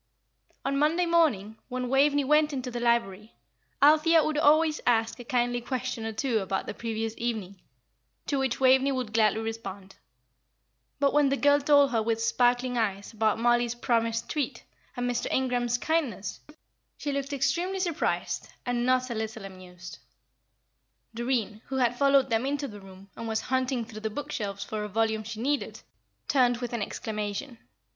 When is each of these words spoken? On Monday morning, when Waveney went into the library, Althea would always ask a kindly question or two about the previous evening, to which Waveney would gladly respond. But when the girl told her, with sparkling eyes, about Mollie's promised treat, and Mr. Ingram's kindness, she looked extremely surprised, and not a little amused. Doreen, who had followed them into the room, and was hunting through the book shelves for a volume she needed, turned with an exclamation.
On 0.65 0.79
Monday 0.79 1.05
morning, 1.05 1.59
when 1.69 1.87
Waveney 1.87 2.23
went 2.23 2.53
into 2.53 2.71
the 2.71 2.79
library, 2.79 3.35
Althea 3.83 4.23
would 4.23 4.35
always 4.39 4.81
ask 4.87 5.19
a 5.19 5.23
kindly 5.23 5.61
question 5.61 6.07
or 6.07 6.11
two 6.11 6.39
about 6.39 6.65
the 6.65 6.73
previous 6.73 7.13
evening, 7.17 7.61
to 8.25 8.39
which 8.39 8.59
Waveney 8.59 8.91
would 8.91 9.13
gladly 9.13 9.41
respond. 9.41 9.97
But 10.99 11.13
when 11.13 11.29
the 11.29 11.37
girl 11.37 11.61
told 11.61 11.91
her, 11.91 12.01
with 12.01 12.19
sparkling 12.19 12.79
eyes, 12.79 13.13
about 13.13 13.37
Mollie's 13.37 13.75
promised 13.75 14.27
treat, 14.27 14.63
and 14.97 15.07
Mr. 15.07 15.27
Ingram's 15.29 15.77
kindness, 15.77 16.39
she 16.97 17.11
looked 17.11 17.31
extremely 17.31 17.79
surprised, 17.79 18.49
and 18.65 18.87
not 18.87 19.11
a 19.11 19.13
little 19.13 19.45
amused. 19.45 19.99
Doreen, 21.13 21.61
who 21.67 21.75
had 21.75 21.95
followed 21.99 22.31
them 22.31 22.47
into 22.47 22.67
the 22.67 22.81
room, 22.81 23.11
and 23.15 23.27
was 23.27 23.41
hunting 23.41 23.85
through 23.85 24.01
the 24.01 24.09
book 24.09 24.31
shelves 24.31 24.63
for 24.63 24.83
a 24.83 24.87
volume 24.87 25.21
she 25.23 25.39
needed, 25.39 25.81
turned 26.27 26.57
with 26.57 26.73
an 26.73 26.81
exclamation. 26.81 27.59